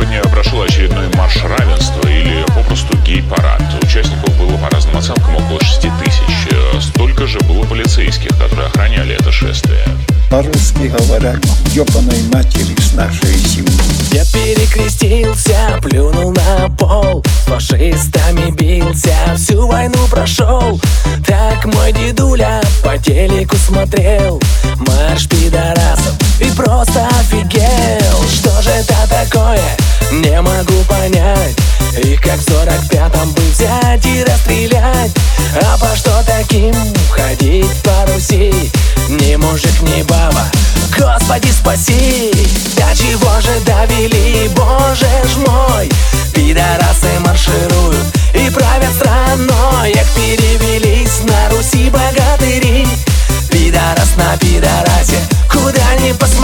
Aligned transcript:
Сегодня 0.00 0.22
прошел 0.22 0.62
очередной 0.62 1.08
марш 1.14 1.44
равенства 1.44 2.08
или 2.08 2.42
попросту 2.54 2.96
гей-парад. 3.04 3.62
Участников 3.82 4.34
было 4.38 4.56
по 4.56 4.70
разным 4.70 4.96
оценкам 4.96 5.36
около 5.36 5.60
6 5.60 5.82
тысяч. 6.02 6.48
Столько 6.80 7.26
же 7.26 7.38
было 7.40 7.64
полицейских, 7.66 8.30
которые 8.30 8.68
охраняли 8.68 9.14
это 9.14 9.30
шествие. 9.30 9.84
По-русски 10.30 10.90
говорят, 10.98 11.44
ёбаной 11.74 12.22
матери 12.32 12.80
с 12.80 12.94
нашей 12.94 13.36
семьи. 13.40 13.70
Я 14.12 14.24
перекрестился, 14.24 15.78
плюнул 15.82 16.32
на 16.32 16.70
пол 16.70 17.22
Фашистами 17.46 18.50
бился, 18.52 19.14
всю 19.36 19.66
войну 19.66 19.98
прошел 20.10 20.80
Так 21.26 21.64
мой 21.66 21.92
дедуля 21.92 22.60
по 22.82 22.98
телеку 22.98 23.56
смотрел 23.56 24.40
Марш 24.78 25.28
пидорасов 25.28 26.14
и 26.40 26.50
просто 26.56 27.06
офигел 27.20 28.28
Что 28.28 28.62
же 28.62 28.70
это 28.70 28.96
такое, 29.08 29.76
не 30.12 30.40
могу 30.40 30.84
понять 30.88 31.56
И 32.02 32.16
как 32.16 32.38
в 32.38 32.50
сорок 32.50 32.88
пятом 32.88 33.30
бы 33.32 33.42
взять 33.42 34.04
и 34.06 34.24
расстрелять. 34.24 35.10
А 35.62 35.78
по 35.78 35.96
что 35.96 36.22
таким 36.26 36.74
ходить 37.10 37.82
по 37.82 38.12
Руси? 38.12 38.52
Ни 39.08 39.36
мужик, 39.36 39.80
ни 39.82 40.02
баба, 40.02 40.44
Господи 40.96 41.50
спаси! 41.50 42.32
До 42.76 42.96
чего 42.96 43.40
же 43.40 43.60
довели, 43.66 44.48
боже 44.54 45.06
ж 45.24 45.36
мой! 45.46 45.88
Пидорасы 46.32 47.18
маршируют 47.20 48.06
и 48.34 48.50
правят 48.50 48.94
страной. 48.94 49.92
Як 49.94 50.06
перевелись 50.10 51.20
на 51.24 51.50
Руси 51.50 51.90
богатыри. 51.90 52.86
Пидорас 53.50 54.16
на 54.16 54.36
пидорасе, 54.38 54.59
куда 54.59 54.59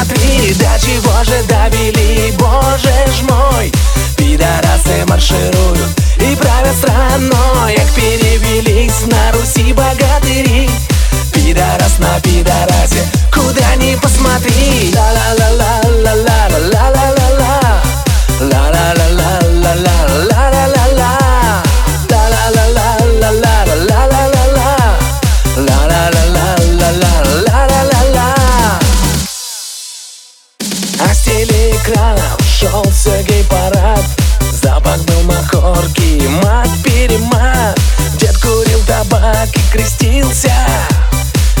ни 0.00 0.06
посмотри 0.06 0.54
До 0.54 0.78
чего 0.80 1.24
же 1.24 1.42
довели, 1.48 2.32
боже 2.38 3.06
ж 3.06 3.22
мой 3.28 3.72
Пидорасы 4.16 5.04
маршируют 5.06 6.00
и 6.18 6.36
правят 6.36 6.76
страной. 6.76 7.74
Як 7.76 7.88
перевелись 7.92 9.06
на 9.06 9.32
Руси 9.32 9.72
богатыри. 9.72 10.68
Пидорас 11.32 11.98
на 11.98 12.20
пидорасе, 12.20 13.02
куда 13.32 13.74
ни 13.76 13.94
посмотри 13.96 14.92
с 31.12 31.20
телеэкранов 31.20 32.40
шел 32.46 32.84
гей-парад 33.22 34.04
Запах 34.52 34.98
был 35.04 35.22
махорки, 35.22 36.22
мат-перемат 36.42 37.78
Дед 38.18 38.36
курил 38.38 38.80
табак 38.86 39.48
и 39.54 39.72
крестился. 39.72 40.52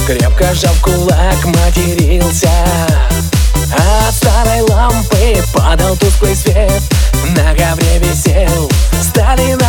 Крепко 0.06 0.52
сжав 0.54 0.78
кулак, 0.80 1.44
матерился. 1.44 2.50
От 3.72 4.14
старой 4.14 4.60
лампы 4.62 5.42
падал 5.54 5.96
тусклый 5.96 6.34
свет. 6.34 6.82
На 7.36 7.54
ковре 7.54 7.98
висел 7.98 8.70
Сталина 9.00 9.59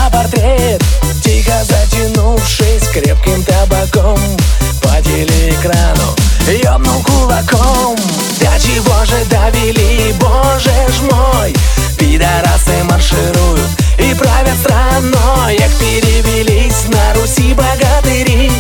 чего 8.62 9.06
же 9.06 9.26
довели, 9.26 10.14
боже 10.20 10.72
ж 10.90 11.02
мой! 11.12 11.54
Пидорасы 11.98 12.84
маршируют 12.84 13.70
и 13.98 14.14
правят 14.14 14.58
страной. 14.62 15.58
Як 15.58 15.72
перевелись 15.80 16.86
на 16.88 17.14
Руси 17.20 17.54
богатыри. 17.54 18.52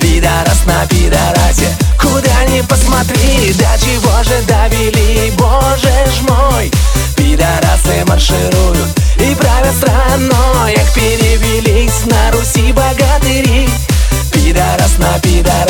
Пидорас 0.00 0.64
на 0.66 0.86
пидорасе, 0.86 1.68
куда 2.00 2.44
ни 2.48 2.60
посмотри. 2.62 3.52
До 3.54 3.68
чего 3.78 4.22
же 4.24 4.42
довели, 4.48 5.30
боже 5.36 5.94
ж 6.06 6.22
мой! 6.28 6.70
Пидорасы 7.16 8.04
маршируют 8.06 8.88
и 9.18 9.34
правят 9.36 9.74
страной. 9.76 10.72
Як 10.72 10.92
перевелись 10.92 12.04
на 12.06 12.32
Руси 12.32 12.72
богатыри. 12.72 13.68
Пидорас 14.32 14.98
на 14.98 15.18
пидорасе, 15.20 15.65